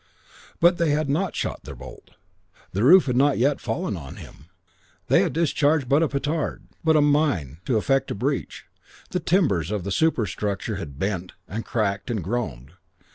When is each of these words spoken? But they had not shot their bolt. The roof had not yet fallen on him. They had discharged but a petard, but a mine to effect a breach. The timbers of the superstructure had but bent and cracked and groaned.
But 0.59 0.77
they 0.79 0.89
had 0.89 1.11
not 1.11 1.35
shot 1.35 1.61
their 1.63 1.75
bolt. 1.75 2.15
The 2.71 2.83
roof 2.83 3.05
had 3.05 3.15
not 3.15 3.37
yet 3.37 3.61
fallen 3.61 3.95
on 3.95 4.15
him. 4.15 4.45
They 5.09 5.21
had 5.21 5.31
discharged 5.31 5.87
but 5.87 6.01
a 6.01 6.07
petard, 6.07 6.63
but 6.83 6.95
a 6.95 7.01
mine 7.01 7.59
to 7.65 7.77
effect 7.77 8.09
a 8.09 8.15
breach. 8.15 8.65
The 9.11 9.19
timbers 9.19 9.69
of 9.69 9.83
the 9.83 9.91
superstructure 9.91 10.77
had 10.77 10.97
but 10.97 11.07
bent 11.07 11.33
and 11.47 11.63
cracked 11.63 12.09
and 12.09 12.23
groaned. 12.23 12.71